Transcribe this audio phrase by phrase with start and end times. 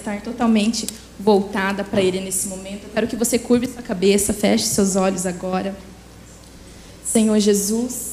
[0.00, 0.86] estar totalmente
[1.18, 2.84] voltada para Ele nesse momento.
[2.84, 5.76] Eu quero que você curve sua cabeça, feche seus olhos agora.
[7.04, 8.12] Senhor Jesus,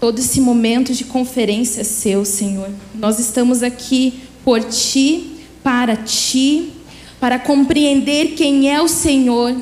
[0.00, 2.70] todo esse momento de conferência é seu, Senhor.
[2.94, 6.72] Nós estamos aqui por Ti, para Ti,
[7.20, 9.54] para compreender quem é o Senhor.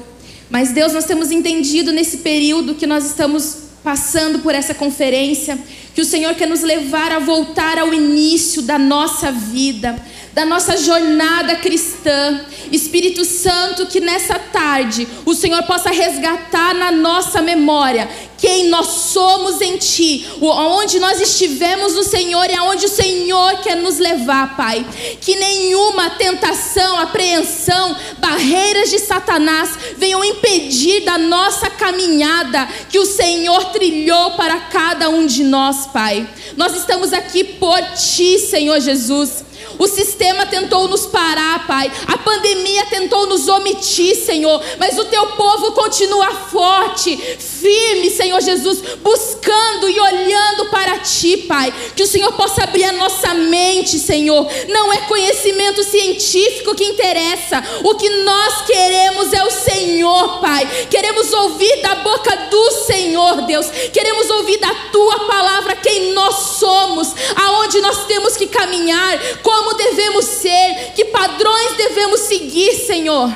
[0.49, 5.59] Mas, Deus, nós temos entendido nesse período que nós estamos passando por essa conferência,
[5.95, 9.97] que o Senhor quer nos levar a voltar ao início da nossa vida,
[10.33, 12.41] da nossa jornada cristã.
[12.71, 18.09] Espírito Santo, que nessa tarde o Senhor possa resgatar na nossa memória
[18.41, 23.77] quem nós somos em Ti, onde nós estivemos no Senhor e aonde o Senhor quer
[23.77, 24.85] nos levar, Pai.
[25.21, 33.67] Que nenhuma tentação, apreensão, barreiras de Satanás venham impedir da nossa caminhada que o Senhor
[33.67, 36.27] trilhou para cada um de nós, Pai.
[36.57, 39.50] Nós estamos aqui por Ti, Senhor Jesus.
[39.79, 41.91] O sistema tentou nos parar, Pai.
[42.07, 44.63] A pandemia tentou nos omitir, Senhor.
[44.79, 51.73] Mas o teu povo continua forte, firme, Senhor Jesus, buscando e olhando para ti, Pai.
[51.95, 54.47] Que o Senhor possa abrir a nossa mente, Senhor.
[54.69, 57.63] Não é conhecimento científico que interessa.
[57.83, 60.67] O que nós queremos é o Senhor, Pai.
[60.91, 63.67] Queremos ouvir da boca do Senhor, Deus.
[63.93, 69.75] Queremos ouvir da tua palavra quem nós somos, aonde nós temos que caminhar, como como
[69.75, 73.31] devemos ser, que padrões devemos seguir, Senhor.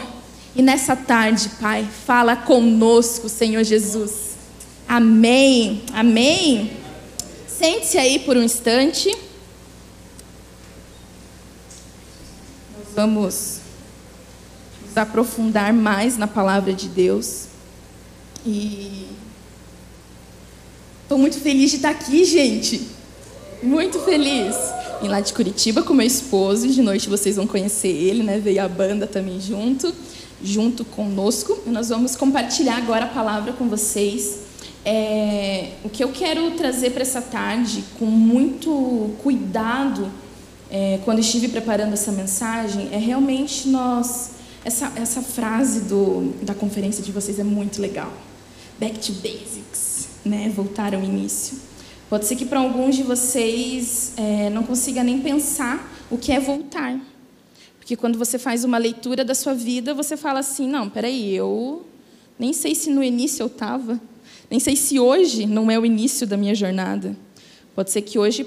[0.57, 4.35] E nessa tarde, Pai, fala conosco, Senhor Jesus.
[4.89, 5.83] Amém.
[5.93, 6.79] Amém.
[7.47, 9.15] Sente-se aí por um instante.
[12.79, 13.59] Nós vamos
[14.87, 17.49] nos aprofundar mais na palavra de Deus.
[18.47, 19.09] E
[21.03, 22.89] estou muito feliz de estar aqui, gente.
[23.63, 24.55] Muito feliz
[25.05, 28.39] vim lá de Curitiba com meu esposo, de noite vocês vão conhecer ele, né?
[28.39, 29.93] Veio a banda também junto,
[30.43, 31.59] junto conosco.
[31.67, 34.39] E nós vamos compartilhar agora a palavra com vocês.
[34.83, 40.11] É, o que eu quero trazer para essa tarde, com muito cuidado,
[40.71, 44.31] é, quando estive preparando essa mensagem, é realmente nós.
[44.65, 48.11] Essa, essa frase do, da conferência de vocês é muito legal.
[48.81, 50.51] Back to basics, né?
[50.57, 51.59] Voltar ao início.
[52.15, 56.39] Pode ser que para alguns de vocês é, não consiga nem pensar o que é
[56.39, 56.97] voltar.
[57.77, 61.85] Porque quando você faz uma leitura da sua vida, você fala assim: não, peraí, eu
[62.39, 64.01] nem sei se no início eu estava,
[64.49, 67.17] nem sei se hoje não é o início da minha jornada.
[67.75, 68.47] Pode ser que hoje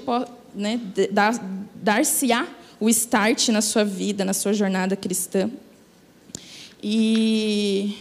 [0.54, 0.80] né,
[1.76, 2.48] dar-se-á
[2.80, 5.50] o start na sua vida, na sua jornada cristã.
[6.82, 7.94] E,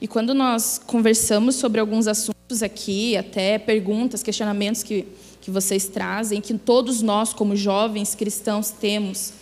[0.00, 5.06] e quando nós conversamos sobre alguns assuntos, aqui, até perguntas, questionamentos que,
[5.40, 9.32] que vocês trazem, que todos nós, como jovens cristãos, temos.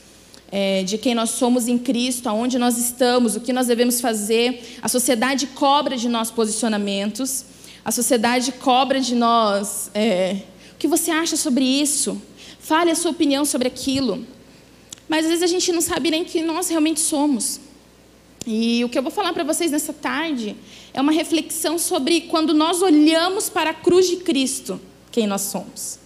[0.51, 4.79] É, de quem nós somos em Cristo, aonde nós estamos, o que nós devemos fazer.
[4.83, 7.47] A sociedade cobra de nós posicionamentos,
[7.85, 9.91] a sociedade cobra de nós.
[9.95, 10.43] É,
[10.75, 12.21] o que você acha sobre isso?
[12.61, 14.25] Fale a sua opinião sobre aquilo.
[15.09, 17.61] Mas às vezes a gente não sabe nem que nós realmente somos.
[18.47, 20.57] E o que eu vou falar para vocês nessa tarde
[20.93, 24.81] é uma reflexão sobre quando nós olhamos para a cruz de Cristo,
[25.11, 25.99] quem nós somos.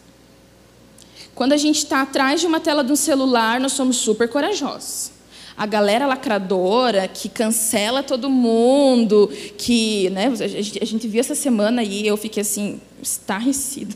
[1.34, 5.12] Quando a gente está atrás de uma tela de um celular, nós somos super corajosos.
[5.56, 12.06] A galera lacradora que cancela todo mundo, que né, a gente viu essa semana e
[12.06, 13.94] eu fiquei assim, estarrecida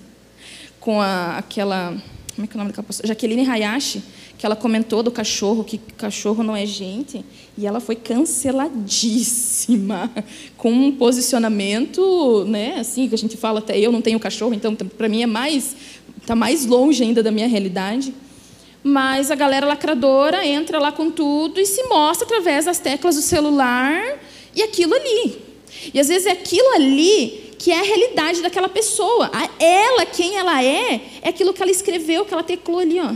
[0.78, 1.96] com a, aquela.
[2.34, 3.06] Como é que é o nome daquela pessoa?
[3.06, 4.02] Jaqueline Hayashi
[4.40, 7.22] que ela comentou do cachorro, que cachorro não é gente,
[7.58, 10.10] e ela foi canceladíssima,
[10.56, 14.74] com um posicionamento, né, assim, que a gente fala até eu não tenho cachorro, então
[14.74, 15.76] para mim é mais,
[16.22, 18.14] está mais longe ainda da minha realidade.
[18.82, 23.22] Mas a galera lacradora entra lá com tudo e se mostra através das teclas do
[23.22, 24.18] celular
[24.56, 25.36] e aquilo ali.
[25.92, 29.30] E às vezes é aquilo ali que é a realidade daquela pessoa.
[29.58, 33.12] Ela, quem ela é, é aquilo que ela escreveu, que ela teclou ali, ó.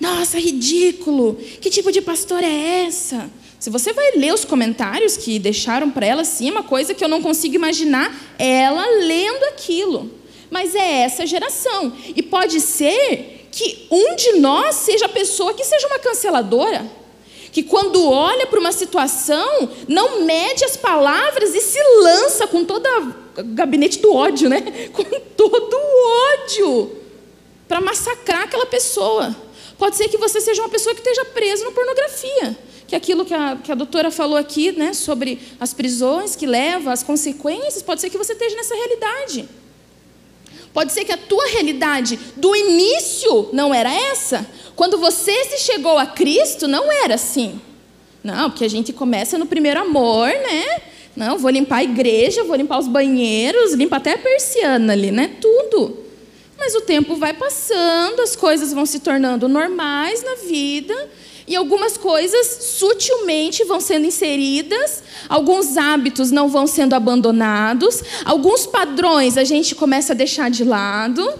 [0.00, 1.34] Nossa, ridículo!
[1.60, 3.30] Que tipo de pastor é essa?
[3.58, 7.08] Se você vai ler os comentários que deixaram para ela, sim, uma coisa que eu
[7.08, 10.10] não consigo imaginar ela lendo aquilo.
[10.50, 11.92] Mas é essa geração.
[12.16, 16.90] E pode ser que um de nós seja a pessoa que seja uma canceladora.
[17.52, 22.86] Que quando olha para uma situação, não mede as palavras e se lança com todo
[22.86, 24.60] o gabinete do ódio, né?
[24.94, 25.04] Com
[25.36, 26.96] todo o ódio
[27.68, 29.36] para massacrar aquela pessoa.
[29.80, 32.54] Pode ser que você seja uma pessoa que esteja presa na pornografia.
[32.86, 36.44] Que é aquilo que a, que a doutora falou aqui, né, sobre as prisões que
[36.44, 39.48] levam, as consequências, pode ser que você esteja nessa realidade.
[40.74, 44.46] Pode ser que a tua realidade do início não era essa.
[44.76, 47.58] Quando você se chegou a Cristo, não era assim.
[48.22, 50.82] Não, porque a gente começa no primeiro amor, né?
[51.16, 55.36] Não, vou limpar a igreja, vou limpar os banheiros, limpa até a persiana ali, né?
[55.40, 56.09] Tudo.
[56.60, 61.08] Mas o tempo vai passando, as coisas vão se tornando normais na vida,
[61.48, 62.46] e algumas coisas
[62.76, 70.12] sutilmente vão sendo inseridas, alguns hábitos não vão sendo abandonados, alguns padrões a gente começa
[70.12, 71.32] a deixar de lado,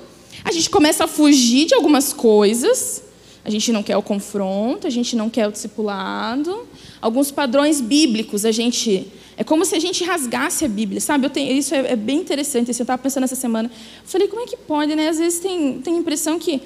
[0.42, 3.02] a gente começa a fugir de algumas coisas.
[3.44, 6.66] A gente não quer o confronto, a gente não quer o discipulado.
[7.00, 9.06] Alguns padrões bíblicos, a gente.
[9.40, 11.26] É como se a gente rasgasse a Bíblia, sabe?
[11.30, 12.70] Tenho, isso é, é bem interessante.
[12.70, 13.70] Assim, eu estava pensando essa semana.
[13.70, 15.08] Eu falei, como é que pode, né?
[15.08, 16.60] Às vezes tem, tem a impressão que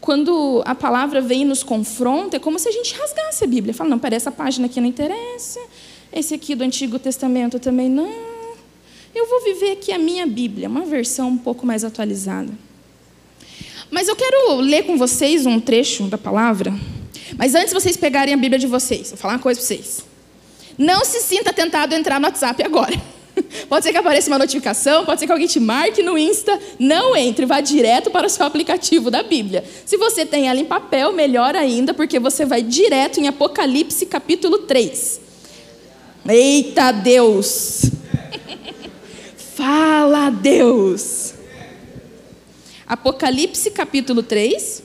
[0.00, 3.74] quando a palavra vem e nos confronta, é como se a gente rasgasse a Bíblia.
[3.74, 5.58] Fala, não, peraí, essa página aqui não interessa,
[6.12, 8.08] esse aqui do Antigo Testamento também não.
[9.12, 12.52] Eu vou viver aqui a minha Bíblia, uma versão um pouco mais atualizada.
[13.90, 16.72] Mas eu quero ler com vocês um trecho da palavra.
[17.36, 20.06] Mas antes vocês pegarem a Bíblia de vocês, vou falar uma coisa para vocês.
[20.76, 22.94] Não se sinta tentado a entrar no WhatsApp agora.
[23.68, 26.58] Pode ser que apareça uma notificação, pode ser que alguém te marque no Insta.
[26.78, 29.62] Não entre, vá direto para o seu aplicativo da Bíblia.
[29.84, 34.58] Se você tem ela em papel, melhor ainda, porque você vai direto em Apocalipse capítulo
[34.60, 35.20] 3.
[36.28, 37.82] Eita Deus!
[39.54, 41.34] Fala Deus!
[42.86, 44.82] Apocalipse capítulo 3.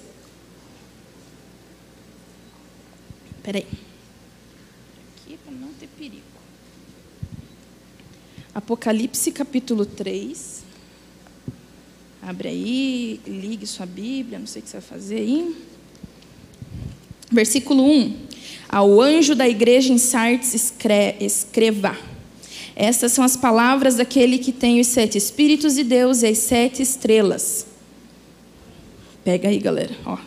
[3.44, 3.68] Peraí.
[5.18, 6.22] Aqui para não ter perigo.
[8.54, 10.64] Apocalipse capítulo 3.
[12.22, 15.56] Abre aí, ligue sua Bíblia, não sei o que você vai fazer aí.
[17.32, 18.18] Versículo 1.
[18.68, 21.98] Ao anjo da igreja em Sardes escreva.
[22.76, 26.82] Estas são as palavras daquele que tem os sete Espíritos de Deus e as sete
[26.82, 27.66] estrelas.
[29.24, 29.96] Pega aí, galera.
[30.06, 30.18] Ó.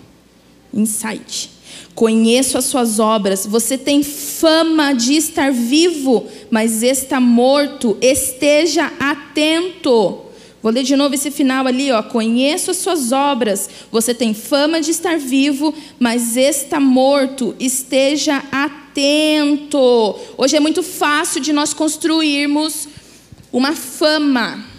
[0.72, 1.53] Insight.
[1.94, 3.46] Conheço as suas obras.
[3.46, 7.96] Você tem fama de estar vivo, mas está morto.
[8.00, 10.20] Esteja atento.
[10.62, 12.02] Vou ler de novo esse final ali, ó.
[12.02, 13.68] Conheço as suas obras.
[13.92, 17.54] Você tem fama de estar vivo, mas está morto.
[17.60, 20.18] Esteja atento.
[20.36, 22.88] Hoje é muito fácil de nós construirmos
[23.52, 24.73] uma fama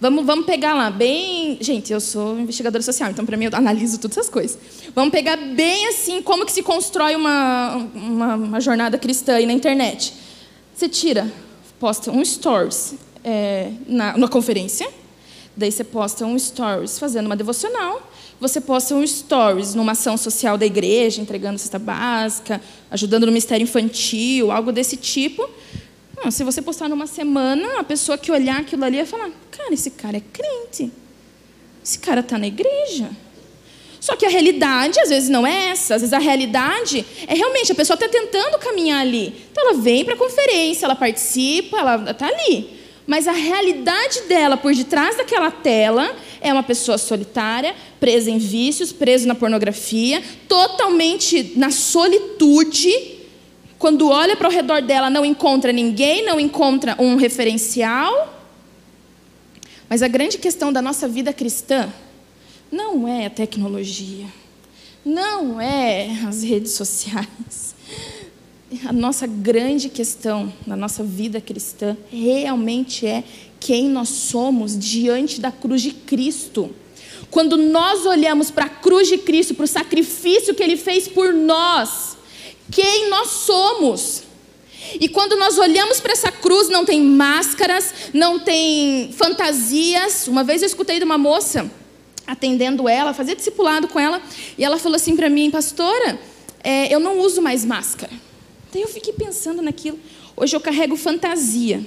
[0.00, 1.56] Vamos, vamos pegar lá, bem.
[1.60, 4.58] Gente, eu sou investigadora social, então para mim eu analiso todas essas coisas.
[4.94, 9.52] Vamos pegar bem assim como que se constrói uma, uma, uma jornada cristã aí na
[9.52, 10.12] internet.
[10.74, 11.32] Você tira,
[11.78, 14.88] posta um stories é, na, na conferência,
[15.56, 18.10] daí você posta um stories fazendo uma devocional,
[18.40, 22.60] você posta um stories numa ação social da igreja, entregando cesta básica,
[22.90, 25.48] ajudando no ministério infantil, algo desse tipo.
[26.24, 29.74] Não, se você postar numa semana, a pessoa que olhar aquilo ali vai falar: cara,
[29.74, 30.90] esse cara é crente.
[31.84, 33.10] Esse cara está na igreja.
[34.00, 35.96] Só que a realidade, às vezes, não é essa.
[35.96, 39.34] Às vezes, a realidade é realmente a pessoa está tentando caminhar ali.
[39.50, 42.70] Então, ela vem para a conferência, ela participa, ela está ali.
[43.06, 48.92] Mas a realidade dela por detrás daquela tela é uma pessoa solitária, presa em vícios,
[48.92, 53.13] presa na pornografia, totalmente na solitude
[53.84, 58.34] quando olha para o redor dela, não encontra ninguém, não encontra um referencial.
[59.90, 61.92] Mas a grande questão da nossa vida cristã
[62.72, 64.24] não é a tecnologia,
[65.04, 67.74] não é as redes sociais.
[68.86, 73.22] A nossa grande questão na nossa vida cristã realmente é
[73.60, 76.74] quem nós somos diante da cruz de Cristo.
[77.30, 81.34] Quando nós olhamos para a cruz de Cristo, para o sacrifício que Ele fez por
[81.34, 82.14] nós,
[82.70, 84.22] quem nós somos.
[85.00, 90.28] E quando nós olhamos para essa cruz, não tem máscaras, não tem fantasias.
[90.28, 91.70] Uma vez eu escutei de uma moça
[92.26, 94.20] atendendo ela, fazia discipulado com ela,
[94.56, 96.18] e ela falou assim para mim, pastora,
[96.62, 98.12] é, eu não uso mais máscara.
[98.72, 99.98] Daí eu fiquei pensando naquilo.
[100.36, 101.84] Hoje eu carrego fantasia.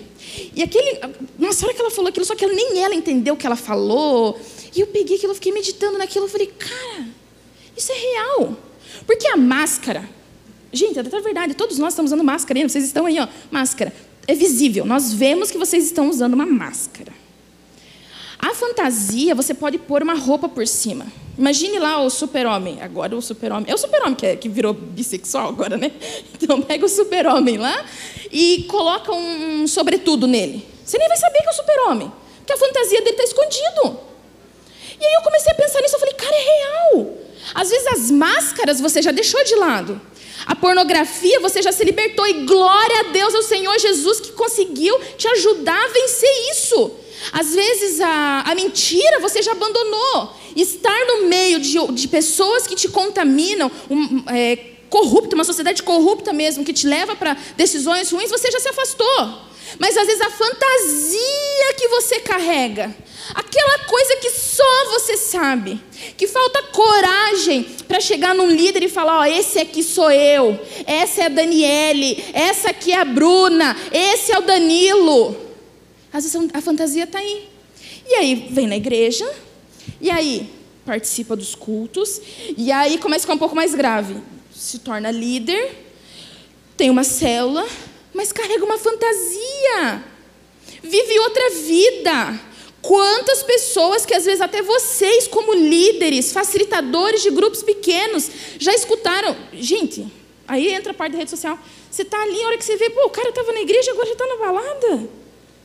[0.56, 1.00] E aquele.
[1.38, 3.58] Nossa, hora que ela falou aquilo, só que ela, nem ela entendeu o que ela
[3.58, 4.40] falou.
[4.74, 6.26] E eu peguei aquilo, fiquei meditando naquilo.
[6.26, 7.08] Eu falei, cara,
[7.76, 8.58] isso é real.
[9.06, 10.08] Porque a máscara,
[10.78, 12.70] Gente, é verdade, todos nós estamos usando máscara, hein?
[12.70, 13.92] vocês estão aí, ó, máscara.
[14.28, 17.12] É visível, nós vemos que vocês estão usando uma máscara.
[18.38, 21.08] A fantasia, você pode pôr uma roupa por cima.
[21.36, 22.80] Imagine lá o super-homem.
[22.82, 23.66] Agora o super-homem.
[23.68, 25.92] É o super-homem que, é, que virou bissexual agora, né?
[26.40, 27.84] Então pega o super-homem lá
[28.32, 30.66] e coloca um sobretudo nele.
[30.86, 32.12] Você nem vai saber que é o super-homem.
[32.38, 34.00] Porque a fantasia dele está escondido.
[35.00, 37.18] E aí eu comecei a pensar nisso, eu falei, cara, é real.
[37.56, 40.00] Às vezes as máscaras você já deixou de lado.
[40.48, 44.98] A pornografia você já se libertou e glória a Deus ao Senhor Jesus que conseguiu
[45.18, 46.92] te ajudar a vencer isso.
[47.34, 50.34] Às vezes a, a mentira você já abandonou.
[50.56, 54.56] Estar no meio de, de pessoas que te contaminam, um, é,
[54.89, 59.48] corrupta, uma sociedade corrupta mesmo, que te leva para decisões ruins, você já se afastou.
[59.80, 62.96] Mas às vezes a fantasia que você carrega,
[63.36, 65.82] aquela coisa que só você sabe,
[66.16, 71.24] que falta coragem para chegar num líder e falar: Ó, esse aqui sou eu, essa
[71.24, 75.36] é a Daniele, essa aqui é a Bruna, esse é o Danilo.
[76.12, 77.50] Às vezes a fantasia está aí.
[78.10, 79.30] E aí vem na igreja,
[80.00, 80.50] e aí
[80.86, 82.22] participa dos cultos,
[82.58, 84.16] e aí começa a ficar um pouco mais grave.
[84.56, 85.76] Se torna líder,
[86.78, 87.68] tem uma célula,
[88.18, 90.04] mas carrega uma fantasia.
[90.82, 92.42] Vive outra vida.
[92.82, 99.38] Quantas pessoas que às vezes até vocês, como líderes, facilitadores de grupos pequenos, já escutaram.
[99.54, 100.12] Gente,
[100.48, 101.60] aí entra a parte da rede social.
[101.92, 104.08] Você está ali, a hora que você vê, pô, o cara estava na igreja, agora
[104.08, 105.10] já está na balada.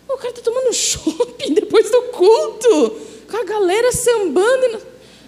[0.07, 4.83] Pô, o cara está tomando shopping depois do culto, com a galera sambando.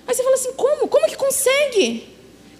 [0.06, 0.88] Aí você fala assim: como?
[0.88, 2.13] Como que consegue?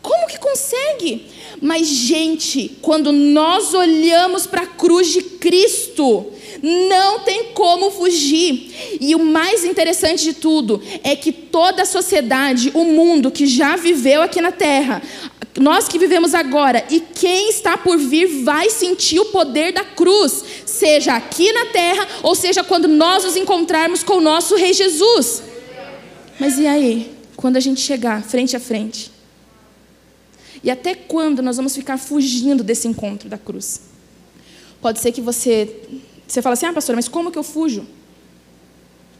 [0.04, 1.24] Como que consegue?
[1.62, 6.26] Mas, gente, quando nós olhamos para a cruz de Cristo,
[6.62, 8.98] não tem como fugir.
[9.00, 13.76] E o mais interessante de tudo é que toda a sociedade, o mundo que já
[13.76, 15.00] viveu aqui na terra,
[15.58, 20.44] nós que vivemos agora e quem está por vir vai sentir o poder da cruz,
[20.66, 25.42] seja aqui na terra ou seja quando nós nos encontrarmos com o nosso Rei Jesus.
[26.38, 29.13] Mas e aí, quando a gente chegar frente a frente?
[30.64, 33.82] E até quando nós vamos ficar fugindo desse encontro da cruz?
[34.80, 37.86] Pode ser que você você fala assim: "Ah, pastora, mas como que eu fujo?"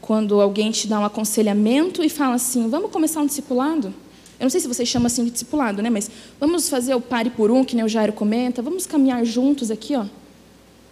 [0.01, 3.93] Quando alguém te dá um aconselhamento e fala assim: "Vamos começar um discipulado?"
[4.39, 5.89] Eu não sei se vocês chamam assim de discipulado, né?
[5.89, 6.09] Mas
[6.39, 8.61] vamos fazer o pare por um, que nem o Jairo comenta.
[8.61, 10.05] Vamos caminhar juntos aqui, ó.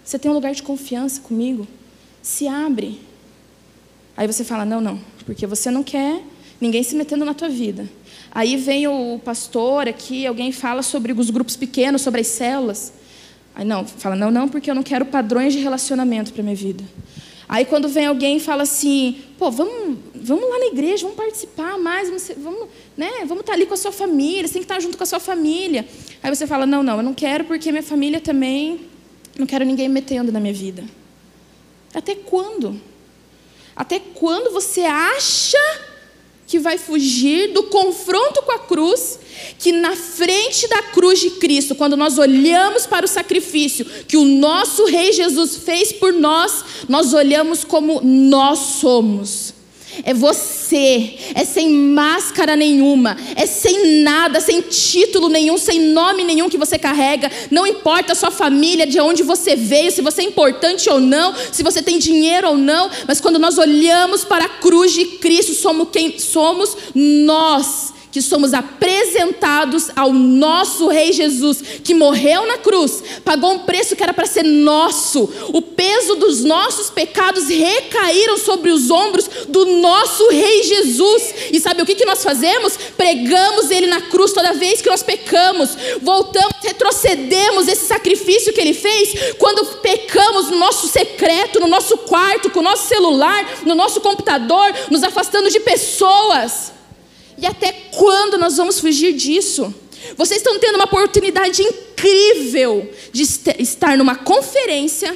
[0.06, 1.68] Você tem um lugar de confiança comigo.
[2.22, 3.02] Se abre.
[4.16, 6.22] Aí você fala: "Não, não, porque você não quer
[6.62, 7.90] ninguém se metendo na tua vida."
[8.36, 12.92] Aí vem o pastor aqui, alguém fala sobre os grupos pequenos, sobre as células.
[13.54, 16.84] Aí não, fala, não, não, porque eu não quero padrões de relacionamento para minha vida.
[17.48, 21.78] Aí quando vem alguém e fala assim, pô, vamos, vamos lá na igreja, vamos participar
[21.78, 24.66] mais, vamos, vamos, né, vamos estar tá ali com a sua família, você tem que
[24.66, 25.88] estar tá junto com a sua família.
[26.24, 28.82] Aí você fala, não, não, eu não quero porque minha família também,
[29.38, 30.84] não quero ninguém metendo na minha vida.
[31.94, 32.82] Até quando?
[33.76, 35.60] Até quando você acha
[36.54, 39.18] que vai fugir do confronto com a cruz,
[39.58, 44.24] que na frente da cruz de Cristo, quando nós olhamos para o sacrifício que o
[44.24, 49.52] nosso Rei Jesus fez por nós, nós olhamos como nós somos.
[50.04, 56.50] É você, é sem máscara nenhuma, é sem nada, sem título nenhum, sem nome nenhum
[56.50, 57.32] que você carrega.
[57.52, 61.34] Não importa a sua família, de onde você veio, se você é importante ou não,
[61.52, 65.54] se você tem dinheiro ou não, mas quando nós olhamos para a cruz de Cristo,
[65.54, 66.18] somos quem?
[66.18, 73.60] Somos nós que somos apresentados ao nosso Rei Jesus, que morreu na cruz, pagou um
[73.60, 75.28] preço que era para ser nosso.
[75.52, 81.34] O peso dos nossos pecados recaíram sobre os ombros do nosso Rei Jesus.
[81.52, 82.78] E sabe o que, que nós fazemos?
[82.96, 88.76] Pregamos Ele na cruz toda vez que nós pecamos, voltamos, retrocedemos esse sacrifício que Ele
[88.76, 94.00] fez quando pecamos no nosso secreto, no nosso quarto, com o nosso celular, no nosso
[94.02, 96.73] computador, nos afastando de pessoas.
[97.44, 99.76] E até quando nós vamos fugir disso?
[100.16, 103.24] Vocês estão tendo uma oportunidade incrível de
[103.60, 105.14] estar numa conferência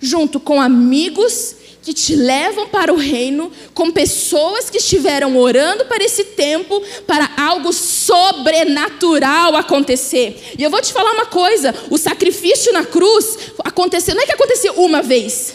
[0.00, 6.02] junto com amigos que te levam para o reino, com pessoas que estiveram orando para
[6.02, 10.54] esse tempo, para algo sobrenatural acontecer.
[10.58, 14.32] E eu vou te falar uma coisa: o sacrifício na cruz aconteceu, não é que
[14.32, 15.52] aconteceu uma vez,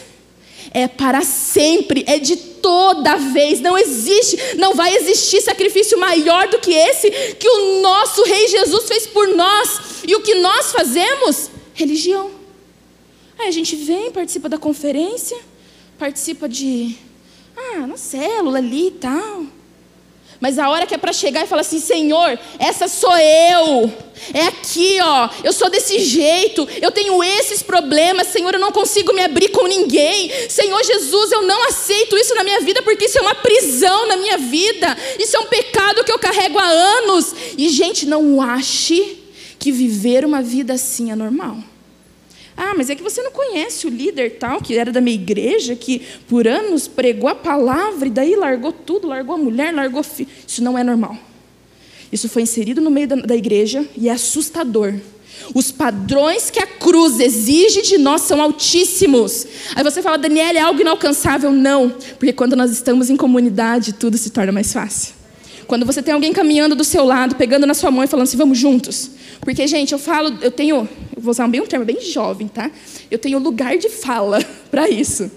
[0.72, 3.60] é para sempre, é de toda vez.
[3.60, 8.88] Não existe, não vai existir sacrifício maior do que esse que o nosso Rei Jesus
[8.88, 10.02] fez por nós.
[10.06, 11.50] E o que nós fazemos?
[11.74, 12.30] Religião.
[13.38, 15.38] Aí a gente vem, participa da conferência,
[15.98, 16.96] participa de.
[17.56, 19.44] Ah, na célula ali e tal.
[20.42, 23.92] Mas a hora que é para chegar e falar assim: Senhor, essa sou eu.
[24.34, 25.28] É aqui, ó.
[25.44, 26.68] Eu sou desse jeito.
[26.80, 28.26] Eu tenho esses problemas.
[28.26, 30.32] Senhor, eu não consigo me abrir com ninguém.
[30.50, 34.16] Senhor Jesus, eu não aceito isso na minha vida porque isso é uma prisão na
[34.16, 34.98] minha vida.
[35.16, 37.32] Isso é um pecado que eu carrego há anos.
[37.56, 39.18] E, gente, não ache
[39.60, 41.58] que viver uma vida assim é normal.
[42.56, 45.74] Ah, mas é que você não conhece o líder tal, que era da minha igreja,
[45.74, 50.28] que por anos pregou a palavra e daí largou tudo, largou a mulher, largou filho.
[50.46, 51.16] Isso não é normal.
[52.12, 54.94] Isso foi inserido no meio da, da igreja e é assustador.
[55.54, 59.46] Os padrões que a cruz exige de nós são altíssimos.
[59.74, 61.50] Aí você fala, Daniela, é algo inalcançável?
[61.50, 65.21] Não, porque quando nós estamos em comunidade, tudo se torna mais fácil.
[65.72, 68.36] Quando você tem alguém caminhando do seu lado, pegando na sua mão e falando assim,
[68.36, 69.12] vamos juntos.
[69.40, 70.86] Porque, gente, eu falo, eu tenho,
[71.16, 72.70] eu vou usar um termo bem jovem, tá?
[73.10, 75.30] Eu tenho lugar de fala para isso.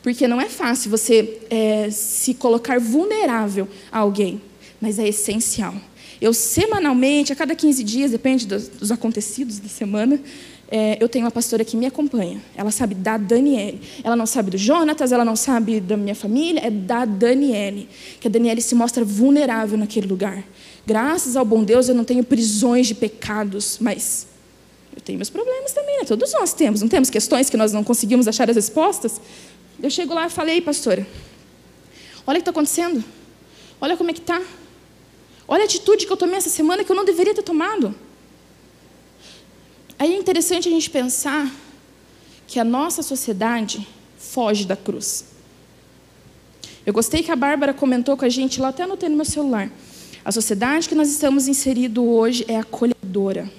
[0.00, 4.40] Porque não é fácil você é, se colocar vulnerável a alguém,
[4.80, 5.74] mas é essencial.
[6.20, 10.20] Eu, semanalmente, a cada 15 dias, depende dos, dos acontecidos da semana,
[10.70, 12.40] é, eu tenho uma pastora que me acompanha.
[12.54, 13.80] Ela sabe da Daniele.
[14.04, 17.88] Ela não sabe do Jonatas, ela não sabe da minha família, é da Daniele.
[18.20, 20.44] Que a Daniele se mostra vulnerável naquele lugar.
[20.86, 24.28] Graças ao bom Deus, eu não tenho prisões de pecados, mas
[24.94, 26.04] eu tenho meus problemas também, né?
[26.04, 29.20] Todos nós temos, não temos questões que nós não conseguimos achar as respostas?
[29.82, 31.04] Eu chego lá e falei, pastora,
[32.24, 33.02] olha o que está acontecendo.
[33.80, 34.40] Olha como é que está.
[35.48, 37.92] Olha a atitude que eu tomei essa semana que eu não deveria ter tomado.
[40.00, 41.52] Aí é interessante a gente pensar
[42.46, 43.86] que a nossa sociedade
[44.18, 45.26] foge da cruz.
[46.86, 49.70] Eu gostei que a Bárbara comentou com a gente, lá até anotei no meu celular.
[50.24, 53.52] A sociedade que nós estamos inseridos hoje é acolhedora.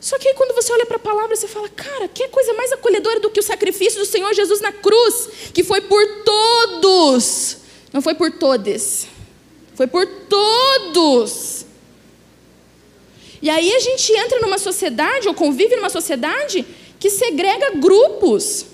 [0.00, 2.70] Só que aí quando você olha para a palavra, você fala, cara, que coisa mais
[2.70, 7.56] acolhedora do que o sacrifício do Senhor Jesus na cruz, que foi por todos,
[7.92, 9.08] não foi por todos.
[9.74, 11.59] Foi por todos.
[13.42, 16.64] E aí a gente entra numa sociedade, ou convive numa sociedade,
[16.98, 18.66] que segrega grupos.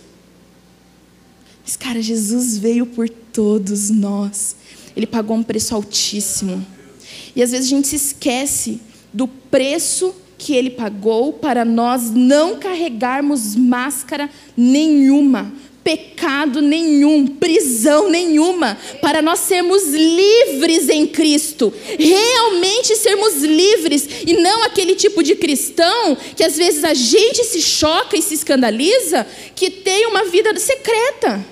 [1.65, 4.57] Mas, cara, Jesus veio por todos nós.
[4.97, 6.65] Ele pagou um preço altíssimo.
[7.35, 8.81] E às vezes a gente se esquece
[9.13, 15.53] do preço que ele pagou para nós não carregarmos máscara nenhuma,
[15.87, 24.65] pecado nenhum, prisão nenhuma, para nós sermos livres em Cristo, realmente sermos livres e não
[24.65, 29.25] aquele tipo de cristão que às vezes a gente se choca e se escandaliza,
[29.55, 31.47] que tem uma vida secreta.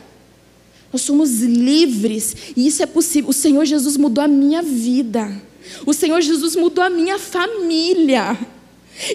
[0.93, 3.31] Nós somos livres e isso é possível.
[3.31, 5.31] O Senhor Jesus mudou a minha vida.
[5.87, 8.37] O Senhor Jesus mudou a minha família.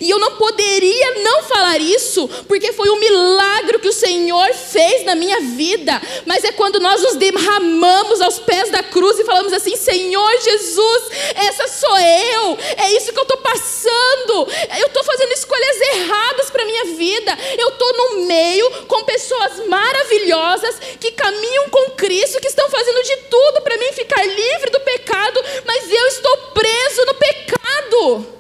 [0.02, 5.06] E eu não poderia não falar isso, porque foi um milagre que o Senhor fez
[5.06, 6.02] na minha vida.
[6.26, 11.04] Mas é quando nós nos derramamos aos pés da cruz e falamos assim: Senhor Jesus,
[11.36, 14.48] essa sou eu, é isso que eu estou passando,
[14.80, 19.66] eu estou fazendo escolhas erradas para a minha vida, eu estou no meio com pessoas
[19.68, 24.80] maravilhosas que caminham com Cristo, que estão fazendo de tudo para mim ficar livre do
[24.82, 28.39] pecado, mas eu estou preso no pecado.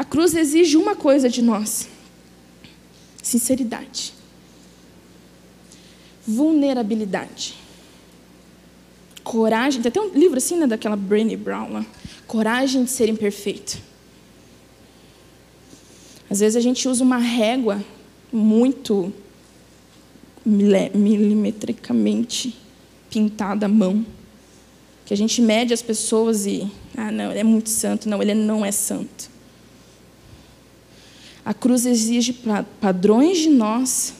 [0.00, 1.86] A cruz exige uma coisa de nós:
[3.22, 4.14] sinceridade,
[6.26, 7.54] vulnerabilidade,
[9.22, 9.82] coragem.
[9.82, 11.84] Tem até um livro assim, né, daquela Brené Brown lá.
[12.26, 13.76] Coragem de ser imperfeito.
[16.30, 17.84] Às vezes a gente usa uma régua
[18.32, 19.12] muito
[20.46, 22.56] milimetricamente
[23.10, 24.06] pintada à mão,
[25.04, 28.32] que a gente mede as pessoas e, ah, não, ele é muito santo, não, ele
[28.32, 29.28] não é santo.
[31.50, 32.32] A cruz exige
[32.80, 34.14] padrões de nós,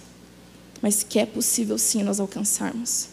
[0.82, 3.06] mas que é possível sim nós alcançarmos.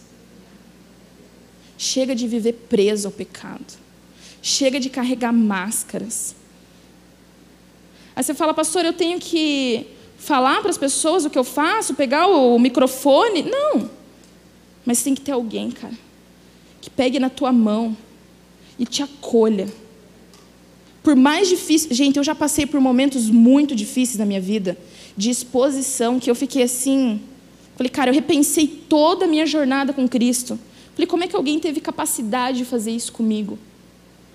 [1.77, 3.77] Chega de viver preso ao pecado.
[4.41, 6.35] Chega de carregar máscaras.
[8.15, 9.85] Aí você fala, pastor, eu tenho que
[10.17, 13.43] falar para as pessoas o que eu faço, pegar o microfone.
[13.43, 13.87] Não.
[14.83, 15.93] Mas tem que ter alguém, cara,
[16.81, 17.95] que pegue na tua mão
[18.79, 19.71] e te acolha
[21.07, 24.77] por mais difícil, gente, eu já passei por momentos muito difíceis na minha vida,
[25.15, 27.21] de exposição, que eu fiquei assim,
[27.77, 30.59] falei, cara, eu repensei toda a minha jornada com Cristo.
[30.93, 33.57] Falei, como é que alguém teve capacidade de fazer isso comigo?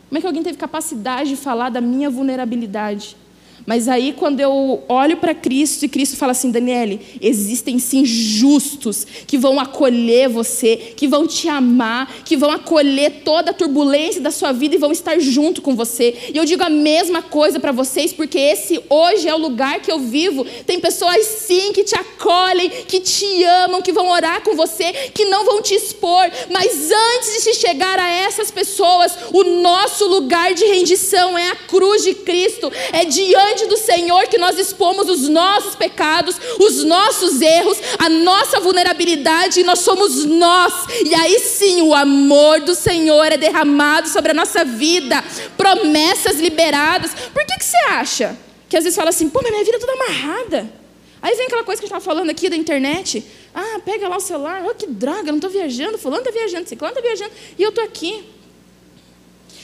[0.08, 3.18] Como é que alguém teve capacidade de falar da minha vulnerabilidade?
[3.66, 9.06] Mas aí, quando eu olho para Cristo e Cristo fala assim, Daniele, existem sim justos
[9.26, 14.30] que vão acolher você, que vão te amar, que vão acolher toda a turbulência da
[14.30, 16.30] sua vida e vão estar junto com você.
[16.32, 19.92] E eu digo a mesma coisa para vocês, porque esse hoje é o lugar que
[19.92, 20.44] eu vivo.
[20.66, 25.24] Tem pessoas sim que te acolhem, que te amam, que vão orar com você, que
[25.26, 26.30] não vão te expor.
[26.50, 31.56] Mas antes de se chegar a essas pessoas, o nosso lugar de rendição é a
[31.56, 36.84] cruz de Cristo, é diante diante do Senhor que nós expomos os nossos pecados, os
[36.84, 40.72] nossos erros, a nossa vulnerabilidade, e nós somos nós.
[41.04, 45.22] E aí sim o amor do Senhor é derramado sobre a nossa vida,
[45.56, 47.12] promessas liberadas.
[47.32, 48.36] Por que, que você acha
[48.68, 50.72] que às vezes fala assim, pô, mas minha vida é toda amarrada?
[51.20, 53.24] Aí vem aquela coisa que a gente estava falando aqui da internet.
[53.54, 56.94] Ah, pega lá o celular, oh, que droga, não estou viajando, fulano está viajando, ciclano
[56.94, 58.24] está viajando, e eu estou aqui.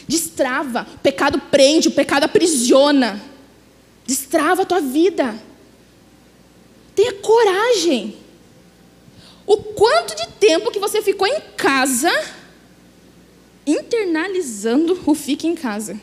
[0.06, 3.20] Destrava, o pecado prende, o pecado aprisiona.
[4.08, 5.38] Destrava a tua vida.
[6.94, 8.16] Tenha coragem.
[9.46, 12.10] O quanto de tempo que você ficou em casa
[13.66, 16.00] internalizando o fique em casa.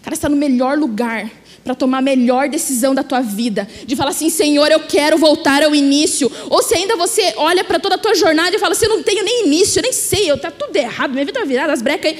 [0.00, 1.30] Cara, está no melhor lugar
[1.62, 5.62] para tomar a melhor decisão da tua vida, de falar assim, Senhor, eu quero voltar
[5.62, 6.32] ao início.
[6.48, 9.02] Ou se ainda você olha para toda a tua jornada e fala assim, eu não
[9.02, 11.82] tenho nem início, eu nem sei, eu tá tudo errado, minha vida está virada, as
[11.82, 12.18] brecas aí.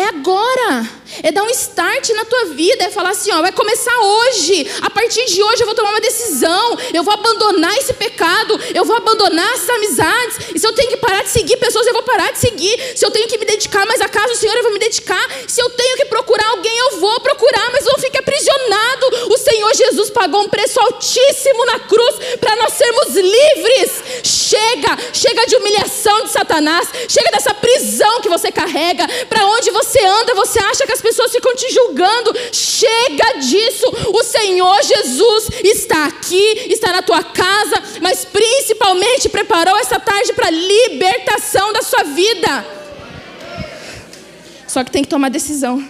[0.00, 0.88] É agora.
[1.22, 2.84] É dar um start na tua vida.
[2.84, 4.66] É falar assim: ó, vai começar hoje.
[4.80, 6.78] A partir de hoje eu vou tomar uma decisão.
[6.94, 8.58] Eu vou abandonar esse pecado.
[8.74, 10.38] Eu vou abandonar essas amizades.
[10.54, 12.96] E se eu tenho que parar de seguir pessoas, eu vou parar de seguir.
[12.96, 15.28] Se eu tenho que me dedicar mais à casa do Senhor, eu vou me dedicar.
[15.46, 17.70] Se eu tenho que procurar alguém, eu vou procurar.
[17.72, 19.06] Mas não fique aprisionado.
[19.28, 23.90] O Senhor Jesus pagou um preço altíssimo na cruz para nós sermos livres.
[24.24, 26.88] Chega, chega de humilhação de Satanás.
[27.06, 29.06] Chega dessa prisão que você carrega.
[29.28, 32.32] Para onde você você anda, você acha que as pessoas ficam te julgando.
[32.52, 33.84] Chega disso.
[34.12, 40.48] O Senhor Jesus está aqui, está na tua casa, mas principalmente preparou essa tarde para
[40.48, 42.64] libertação da sua vida.
[44.68, 45.84] Só que tem que tomar decisão.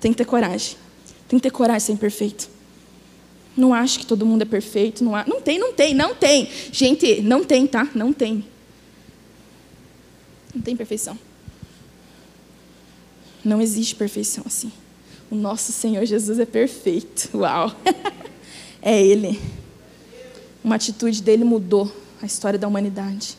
[0.00, 0.76] Tem que ter coragem.
[1.28, 2.48] Tem que ter coragem de ser imperfeito.
[3.56, 5.02] Não acho que todo mundo é perfeito.
[5.02, 5.24] Não, há...
[5.26, 6.48] não tem, não tem, não tem.
[6.70, 7.88] Gente, não tem, tá?
[7.94, 8.44] Não tem.
[10.54, 11.18] Não tem perfeição.
[13.44, 14.72] Não existe perfeição assim.
[15.30, 17.30] O nosso Senhor Jesus é perfeito.
[17.36, 17.74] Uau!
[18.80, 19.40] é Ele.
[20.62, 21.90] Uma atitude dele mudou
[22.22, 23.36] a história da humanidade.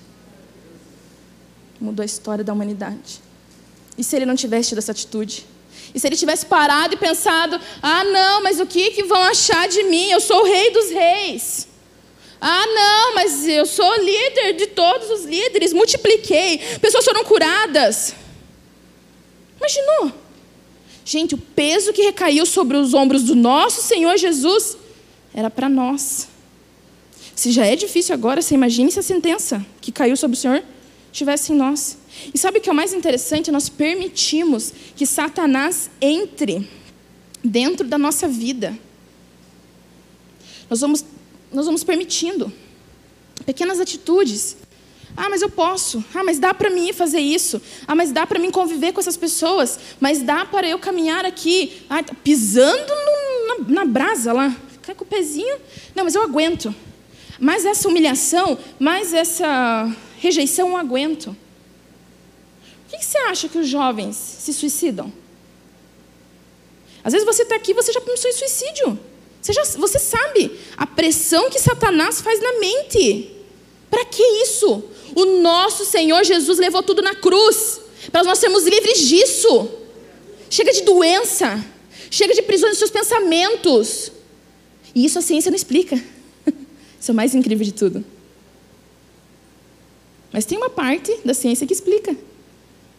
[1.79, 3.21] Mudou a história da humanidade.
[3.97, 5.45] E se ele não tivesse tido essa atitude?
[5.93, 9.67] E se ele tivesse parado e pensado: ah, não, mas o que, que vão achar
[9.67, 10.09] de mim?
[10.09, 11.67] Eu sou o rei dos reis.
[12.41, 18.15] Ah, não, mas eu sou líder de todos os líderes, multipliquei, pessoas foram curadas.
[19.63, 20.11] Imaginou?
[21.05, 24.75] Gente, o peso que recaiu sobre os ombros do nosso Senhor Jesus
[25.33, 26.27] era para nós.
[27.33, 30.61] Se já é difícil agora, você imagine se a sentença que caiu sobre o Senhor
[31.11, 31.97] estivesse em nós.
[32.33, 33.51] E sabe o que é o mais interessante?
[33.51, 36.69] Nós permitimos que Satanás entre
[37.41, 38.77] dentro da nossa vida.
[40.69, 41.05] Nós vamos,
[41.51, 42.51] nós vamos permitindo
[43.45, 44.57] pequenas atitudes
[45.15, 46.03] ah, mas eu posso.
[46.13, 47.61] Ah, mas dá para mim fazer isso.
[47.87, 49.79] Ah, mas dá para mim conviver com essas pessoas.
[49.99, 54.55] Mas dá para eu caminhar aqui, ah, pisando no, na, na brasa lá.
[54.97, 55.57] Com o pezinho.
[55.95, 56.73] Não, mas eu aguento.
[57.39, 61.35] Mas essa humilhação, mais essa rejeição, eu aguento.
[62.89, 65.11] Por que você acha que os jovens se suicidam?
[67.03, 68.99] Às vezes você está aqui você já pensou em suicídio.
[69.41, 73.29] Você, já, você sabe a pressão que Satanás faz na mente.
[73.93, 74.83] Para que isso?
[75.15, 77.79] O nosso Senhor Jesus levou tudo na cruz,
[78.11, 79.69] para nós sermos livres disso.
[80.49, 81.63] Chega de doença,
[82.09, 84.11] chega de prisão dos seus pensamentos.
[84.95, 85.95] E isso a ciência não explica.
[86.99, 88.03] Isso é o mais incrível de tudo.
[90.31, 92.15] Mas tem uma parte da ciência que explica.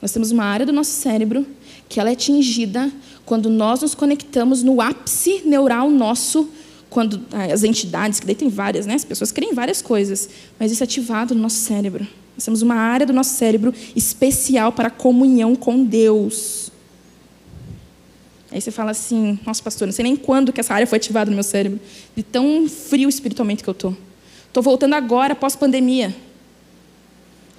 [0.00, 1.44] Nós temos uma área do nosso cérebro
[1.88, 2.92] que ela é atingida
[3.24, 6.48] quando nós nos conectamos no ápice neural nosso
[6.94, 8.94] quando ah, as entidades, que daí tem várias, né?
[8.94, 10.30] As pessoas creem em várias coisas,
[10.60, 12.06] mas isso é ativado no nosso cérebro.
[12.36, 16.70] Nós temos uma área do nosso cérebro especial para a comunhão com Deus.
[18.48, 21.28] Aí você fala assim, nossa pastor, não sei nem quando que essa área foi ativada
[21.28, 21.80] no meu cérebro,
[22.14, 23.92] de tão frio espiritualmente que eu tô.
[24.52, 26.14] Tô voltando agora, pós pandemia.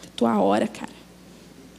[0.06, 0.94] É tua hora, cara.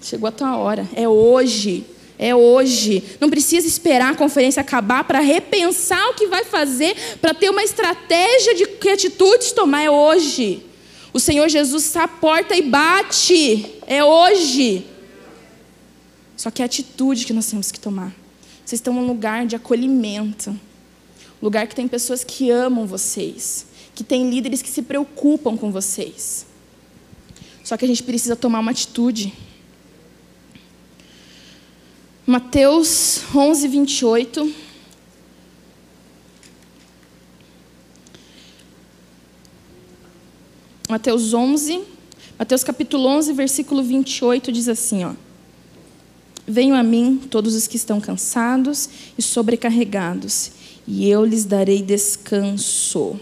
[0.03, 0.87] Chegou a tua hora.
[0.95, 1.87] É hoje.
[2.19, 3.03] É hoje.
[3.21, 7.63] Não precisa esperar a conferência acabar para repensar o que vai fazer, para ter uma
[7.63, 9.83] estratégia de que atitudes tomar.
[9.83, 10.63] É hoje.
[11.13, 13.67] O Senhor Jesus está à porta e bate.
[13.87, 14.87] É hoje.
[16.37, 18.15] Só que é a atitude que nós temos que tomar.
[18.65, 20.59] Vocês estão num lugar de acolhimento.
[21.41, 23.67] Lugar que tem pessoas que amam vocês.
[23.95, 26.47] Que tem líderes que se preocupam com vocês.
[27.63, 29.33] Só que a gente precisa tomar uma atitude.
[32.27, 34.53] Mateus 11, 28.
[40.89, 41.85] Mateus 11,
[42.37, 45.13] Mateus capítulo 11, versículo 28 diz assim, ó:
[46.45, 50.51] Venham a mim todos os que estão cansados e sobrecarregados,
[50.85, 53.21] e eu lhes darei descanso.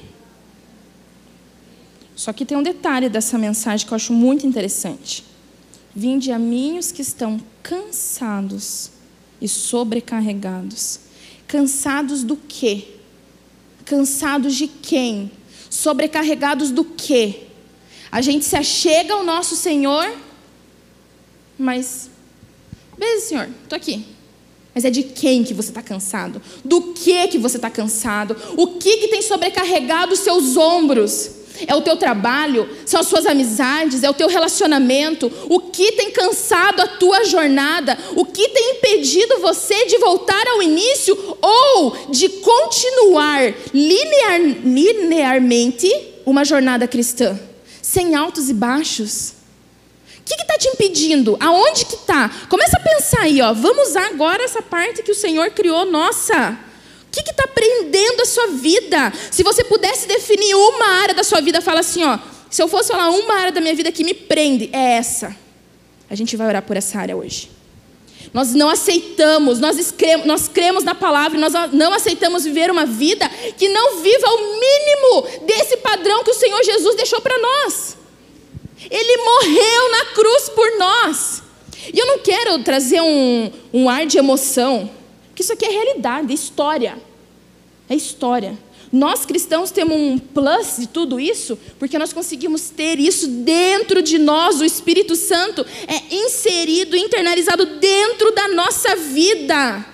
[2.17, 5.23] Só que tem um detalhe dessa mensagem que eu acho muito interessante.
[5.95, 8.94] Vinde a mim os que estão cansados
[9.41, 11.01] e sobrecarregados.
[11.47, 12.89] Cansados do quê?
[13.85, 15.31] Cansados de quem?
[15.69, 17.43] Sobrecarregados do quê?
[18.11, 20.13] A gente se achega ao nosso Senhor,
[21.59, 22.11] mas,
[22.97, 24.07] beleza, Senhor, estou aqui.
[24.75, 26.43] Mas é de quem que você está cansado?
[26.65, 28.37] Do que que você está cansado?
[28.57, 31.44] O que que tem sobrecarregado os seus ombros?
[31.67, 32.69] É o teu trabalho?
[32.85, 34.03] São as suas amizades?
[34.03, 35.31] É o teu relacionamento?
[35.49, 37.97] O que tem cansado a tua jornada?
[38.17, 45.89] O que tem impedido você de voltar ao início ou de continuar linear, linearmente
[46.27, 47.39] uma jornada cristã?
[47.81, 49.35] Sem altos e baixos?
[50.19, 51.37] O que está te impedindo?
[51.39, 52.31] Aonde que está?
[52.49, 53.53] Começa a pensar aí, ó.
[53.53, 56.59] Vamos usar agora essa parte que o Senhor criou nossa.
[57.23, 59.13] Que está prendendo a sua vida?
[59.31, 62.19] Se você pudesse definir uma área da sua vida, fala assim, ó.
[62.51, 65.37] Se eu fosse falar uma área da minha vida que me prende, é essa.
[66.09, 67.51] A gente vai orar por essa área hoje.
[68.33, 73.29] Nós não aceitamos, nós cremos, nós cremos na palavra, nós não aceitamos viver uma vida
[73.57, 77.97] que não viva o mínimo desse padrão que o Senhor Jesus deixou para nós.
[78.91, 81.43] Ele morreu na cruz por nós.
[81.93, 84.91] E eu não quero trazer um, um ar de emoção,
[85.35, 86.97] porque isso aqui é realidade, é história.
[87.91, 88.57] É história.
[88.93, 94.17] Nós cristãos temos um plus de tudo isso, porque nós conseguimos ter isso dentro de
[94.17, 99.85] nós, o Espírito Santo é inserido, internalizado dentro da nossa vida.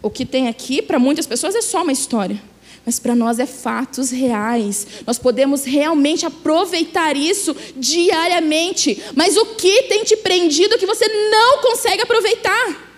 [0.00, 2.40] O que tem aqui, para muitas pessoas, é só uma história
[2.82, 4.86] mas para nós é fatos reais.
[5.06, 9.00] Nós podemos realmente aproveitar isso diariamente.
[9.14, 12.89] Mas o que tem te prendido que você não consegue aproveitar?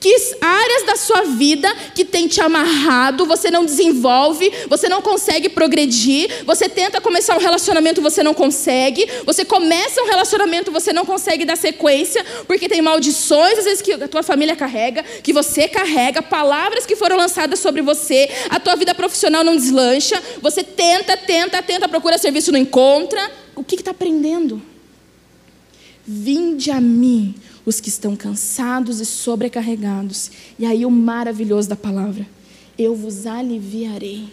[0.00, 5.48] Que áreas da sua vida que tem te amarrado, você não desenvolve, você não consegue
[5.48, 11.04] progredir, você tenta começar um relacionamento, você não consegue, você começa um relacionamento, você não
[11.04, 15.68] consegue dar sequência, porque tem maldições, às vezes, que a tua família carrega, que você
[15.68, 21.16] carrega, palavras que foram lançadas sobre você, a tua vida profissional não deslancha, você tenta,
[21.16, 23.30] tenta, tenta, procura serviço, não encontra.
[23.54, 24.62] O que está aprendendo?
[26.06, 27.34] Vinde a mim
[27.68, 30.30] os que estão cansados e sobrecarregados.
[30.58, 32.26] E aí o maravilhoso da palavra:
[32.78, 34.32] eu vos aliviarei.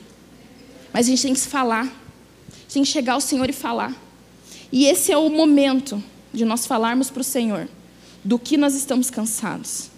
[0.94, 3.94] Mas a gente tem que falar, a gente tem que chegar ao Senhor e falar.
[4.72, 6.02] E esse é o momento
[6.34, 7.68] de nós falarmos para o Senhor
[8.24, 9.90] do que nós estamos cansados,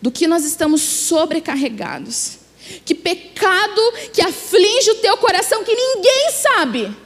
[0.00, 2.38] do que nós estamos sobrecarregados.
[2.84, 3.80] Que pecado
[4.12, 6.96] que aflige o teu coração que ninguém sabe,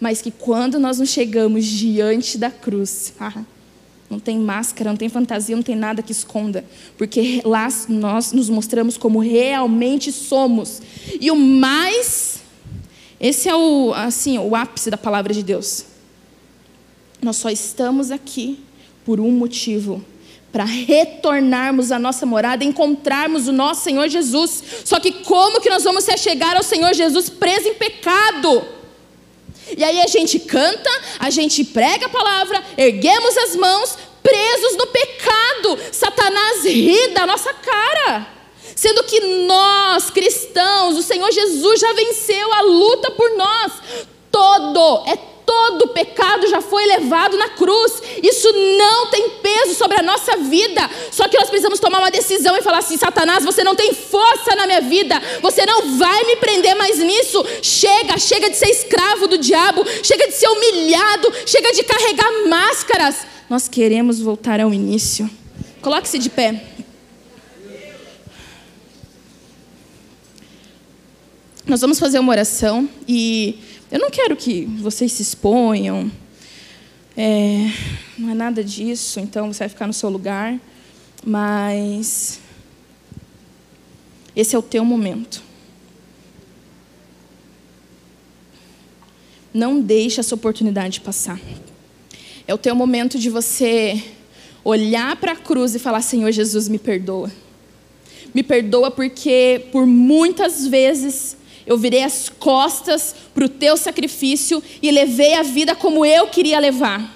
[0.00, 3.44] mas que quando nós nos chegamos diante da cruz, ah,
[4.08, 6.64] não tem máscara, não tem fantasia, não tem nada que esconda,
[6.96, 10.80] porque lá nós nos mostramos como realmente somos.
[11.20, 12.36] E o mais
[13.18, 15.86] esse é o assim, o ápice da palavra de Deus.
[17.22, 18.60] Nós só estamos aqui
[19.04, 20.04] por um motivo,
[20.52, 24.62] para retornarmos à nossa morada, encontrarmos o nosso Senhor Jesus.
[24.84, 28.75] Só que como que nós vamos se chegar ao Senhor Jesus preso em pecado?
[29.76, 34.86] E aí a gente canta, a gente prega a palavra, erguemos as mãos, presos no
[34.88, 35.78] pecado.
[35.92, 38.26] Satanás ri da nossa cara.
[38.74, 43.72] Sendo que nós, cristãos, o Senhor Jesus já venceu a luta por nós.
[44.30, 45.16] Todo, é
[45.86, 48.02] todo o pecado já foi levado na cruz.
[48.22, 50.90] Isso não tem peso sobre a nossa vida.
[51.10, 54.54] Só que nós precisamos tomar uma decisão e falar assim: Satanás, você não tem força
[54.56, 55.20] na minha vida.
[55.40, 57.44] Você não vai me prender mais nisso.
[57.62, 59.84] Chega, chega de ser escravo do diabo.
[60.02, 61.32] Chega de ser humilhado.
[61.46, 63.26] Chega de carregar máscaras.
[63.48, 65.30] Nós queremos voltar ao início.
[65.80, 66.62] Coloque-se de pé.
[71.64, 73.58] Nós vamos fazer uma oração e
[73.90, 76.10] eu não quero que vocês se exponham,
[77.16, 77.70] é,
[78.18, 80.58] não é nada disso, então você vai ficar no seu lugar,
[81.24, 82.40] mas
[84.34, 85.42] esse é o teu momento.
[89.54, 91.40] Não deixe essa oportunidade passar.
[92.46, 94.02] É o teu momento de você
[94.62, 97.32] olhar para a cruz e falar: Senhor Jesus, me perdoa.
[98.34, 104.90] Me perdoa porque por muitas vezes eu virei as costas para o teu sacrifício e
[104.90, 107.14] levei a vida como eu queria levar.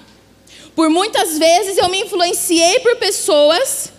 [0.75, 3.91] Por muitas vezes eu me influenciei por pessoas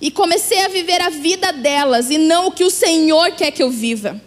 [0.00, 3.62] e comecei a viver a vida delas e não o que o Senhor quer que
[3.62, 4.20] eu viva.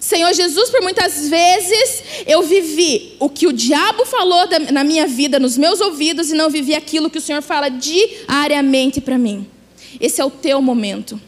[0.00, 5.38] Senhor Jesus, por muitas vezes eu vivi o que o diabo falou na minha vida,
[5.38, 9.46] nos meus ouvidos, e não vivi aquilo que o Senhor fala diariamente para mim.
[10.00, 11.20] Esse é o teu momento.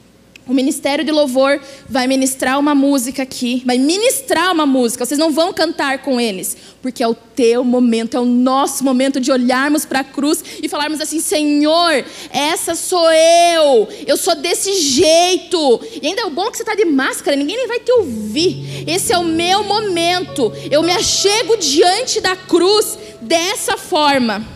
[0.46, 5.06] O Ministério de Louvor vai ministrar uma música aqui, vai ministrar uma música.
[5.06, 9.18] Vocês não vão cantar com eles, porque é o teu momento, é o nosso momento
[9.18, 14.74] de olharmos para a cruz e falarmos assim: Senhor, essa sou eu, eu sou desse
[14.82, 15.80] jeito.
[16.02, 18.84] E ainda é bom que você está de máscara, ninguém nem vai te ouvir.
[18.86, 20.52] Esse é o meu momento.
[20.70, 24.46] Eu me achego diante da cruz dessa forma.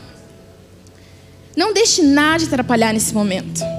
[1.56, 3.77] Não deixe nada de atrapalhar nesse momento.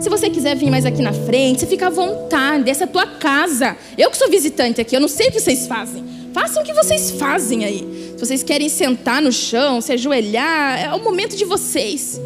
[0.00, 2.70] Se você quiser vir mais aqui na frente, você fica à vontade.
[2.70, 3.76] Essa é a tua casa.
[3.96, 6.04] Eu que sou visitante aqui, eu não sei o que vocês fazem.
[6.32, 8.12] Façam o que vocês fazem aí.
[8.16, 12.20] Se vocês querem sentar no chão, se ajoelhar, é o momento de vocês.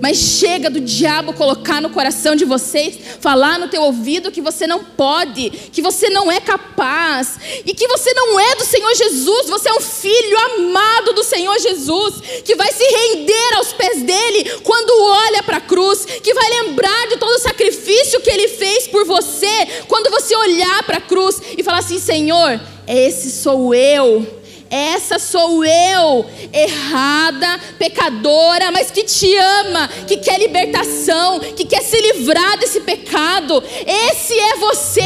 [0.00, 4.66] Mas chega do diabo colocar no coração de vocês, falar no teu ouvido que você
[4.66, 9.48] não pode, que você não é capaz e que você não é do Senhor Jesus,
[9.48, 14.58] você é um filho amado do Senhor Jesus, que vai se render aos pés dele
[14.62, 18.86] quando olha para a cruz, que vai lembrar de todo o sacrifício que ele fez
[18.86, 24.39] por você, quando você olhar para a cruz e falar assim: Senhor, esse sou eu
[24.70, 32.00] essa sou eu, errada, pecadora, mas que te ama, que quer libertação, que quer se
[32.00, 33.60] livrar desse pecado.
[33.84, 35.00] Esse é você,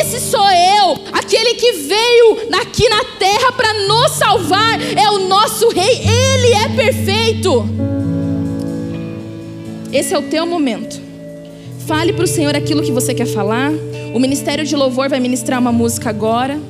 [0.00, 5.68] esse sou eu, aquele que veio aqui na terra para nos salvar, é o nosso
[5.70, 7.68] Rei, Ele é perfeito.
[9.92, 11.00] Esse é o teu momento.
[11.84, 13.72] Fale para o Senhor aquilo que você quer falar.
[14.14, 16.60] O Ministério de Louvor vai ministrar uma música agora.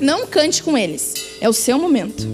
[0.00, 1.14] Não cante com eles.
[1.40, 2.26] É o seu momento.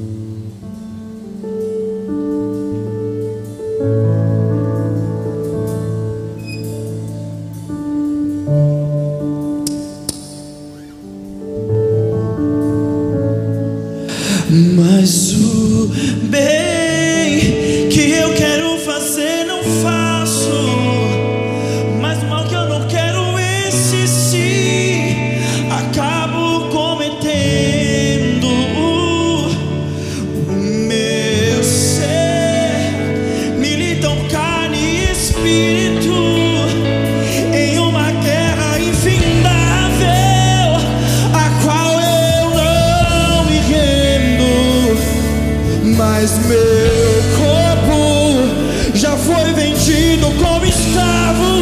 [45.95, 51.56] Mas meu corpo já foi vendido como escravo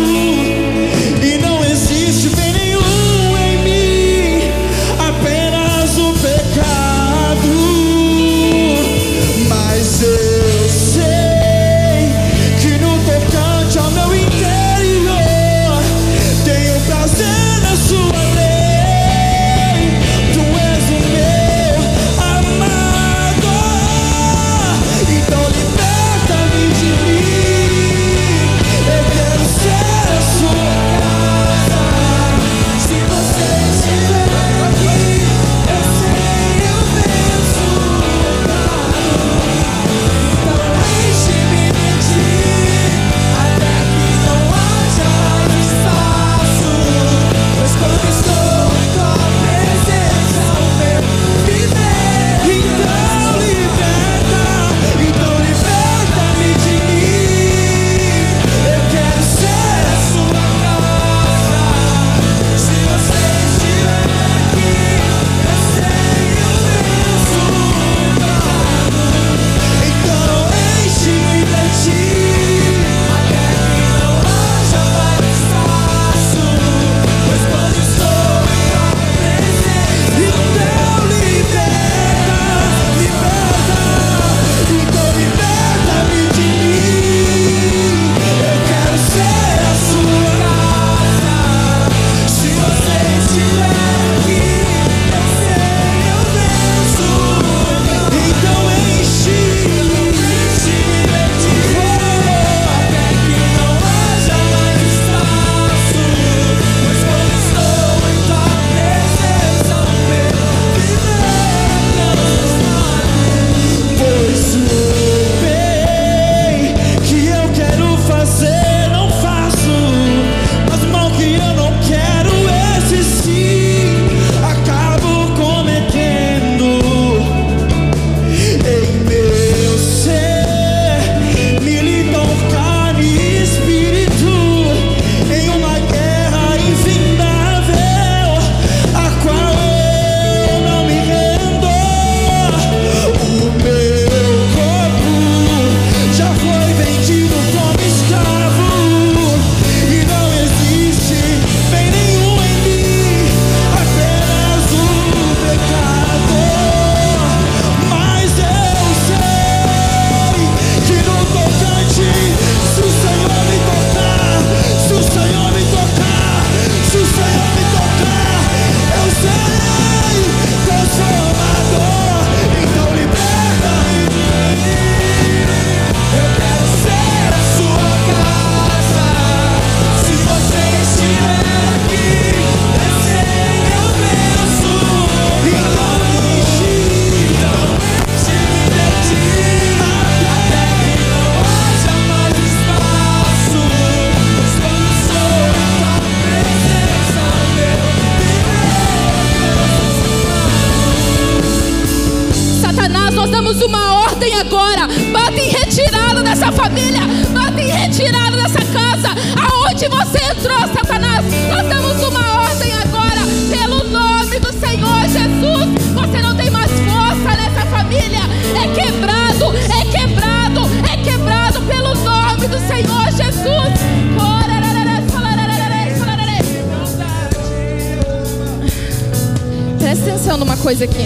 [230.65, 231.05] coisa aqui.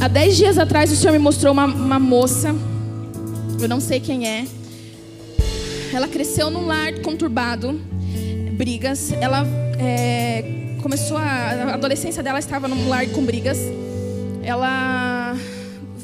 [0.00, 2.54] Há dez dias atrás o Senhor me mostrou uma, uma moça.
[3.60, 4.46] Eu não sei quem é.
[5.92, 7.78] Ela cresceu num lar conturbado,
[8.56, 9.12] brigas.
[9.12, 9.46] Ela
[9.78, 13.58] é, começou a, a adolescência dela estava num lar com brigas.
[14.42, 15.36] Ela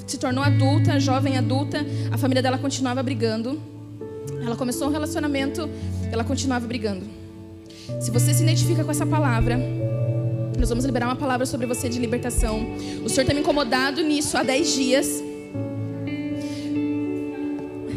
[0.07, 1.79] se tornou adulta, jovem adulta.
[2.13, 3.59] A família dela continuava brigando.
[4.45, 5.67] Ela começou um relacionamento,
[6.13, 7.07] ela continuava brigando.
[8.03, 9.59] Se você se identifica com essa palavra,
[10.61, 12.67] nós vamos liberar uma palavra sobre você de libertação.
[13.03, 15.25] O Senhor tem me incomodado nisso há 10 dias.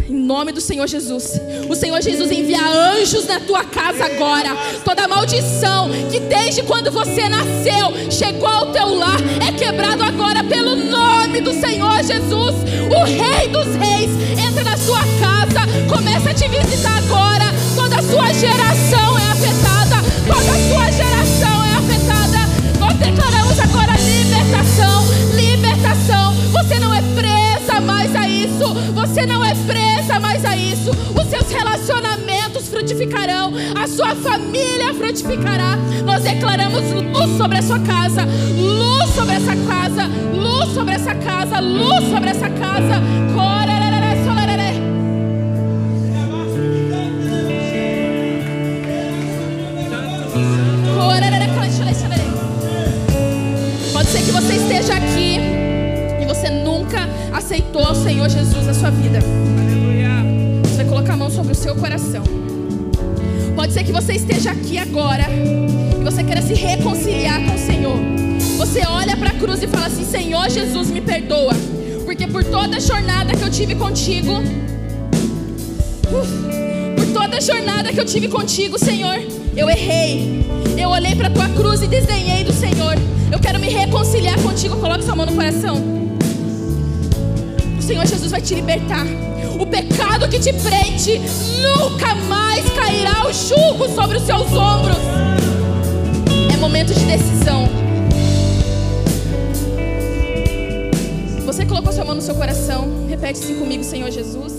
[0.10, 1.40] Em nome do Senhor Jesus.
[1.70, 4.56] O Senhor Jesus envia anjos na tua casa agora.
[4.86, 10.76] Toda maldição que desde quando você nasceu chegou ao teu lar é quebrado agora pelo
[10.76, 12.56] nome do Senhor Jesus.
[12.90, 14.10] O Rei dos Reis
[14.40, 17.46] entra na sua casa, começa a te visitar agora.
[17.76, 19.98] Toda a sua geração é afetada.
[20.26, 21.03] Toda a sua geração
[23.04, 25.04] declaramos agora libertação,
[25.36, 26.34] libertação.
[26.52, 28.74] Você não é presa mais a isso.
[28.94, 30.92] Você não é presa mais a isso.
[30.92, 33.54] Os seus relacionamentos frutificarão.
[33.76, 35.78] A sua família frutificará.
[36.06, 38.26] Nós declaramos luz sobre a sua casa.
[38.58, 40.10] Luz sobre essa casa.
[40.34, 41.60] Luz sobre essa casa.
[41.60, 43.02] Luz sobre essa casa.
[43.34, 43.63] Corararara,
[56.94, 59.20] nunca aceitou o Senhor Jesus na sua vida.
[60.64, 62.24] Você vai colocar a mão sobre o seu coração.
[63.56, 65.26] Pode ser que você esteja aqui agora
[66.00, 67.98] e você queira se reconciliar com o Senhor.
[68.58, 71.54] Você olha para a cruz e fala assim: Senhor Jesus, me perdoa,
[72.06, 74.34] porque por toda a jornada que eu tive contigo,
[76.08, 79.20] uf, por toda a jornada que eu tive contigo, Senhor,
[79.56, 80.44] eu errei.
[80.78, 82.96] Eu olhei para a tua cruz e desdenhei do Senhor.
[83.32, 84.76] Eu quero me reconciliar contigo.
[84.78, 86.03] Coloque sua mão no coração.
[87.84, 89.06] O Senhor Jesus vai te libertar.
[89.60, 91.20] O pecado que te prende
[91.62, 94.96] nunca mais cairá o jugo sobre os seus ombros.
[96.54, 97.68] É momento de decisão.
[101.46, 103.06] Você colocou sua mão no seu coração.
[103.10, 104.54] Repete assim comigo, Senhor Jesus.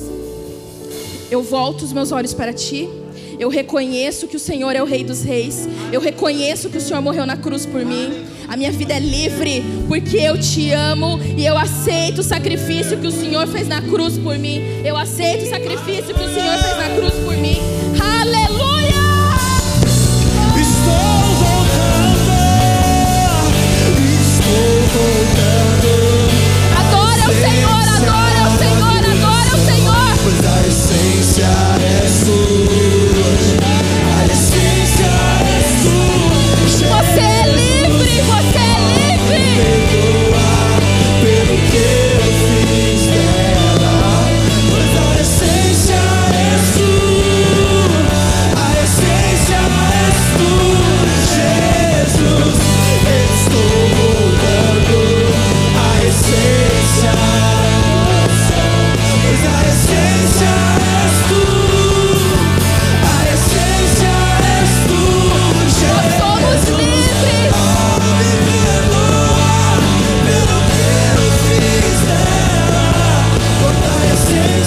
[1.30, 2.90] Eu volto os meus olhos para ti.
[3.38, 5.66] Eu reconheço que o Senhor é o Rei dos Reis.
[5.90, 9.64] Eu reconheço que o Senhor morreu na cruz por mim a minha vida é livre,
[9.88, 14.18] porque eu te amo e eu aceito o sacrifício que o Senhor fez na cruz
[14.18, 14.62] por mim.
[14.84, 17.58] Eu aceito o sacrifício que o Senhor fez na cruz por mim.
[18.00, 18.64] Aleluia!
[20.60, 20.94] Estou
[21.40, 22.34] voltando,
[24.20, 25.88] estou voltando.
[26.78, 27.73] Adora o Senhor.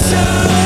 [0.10, 0.57] time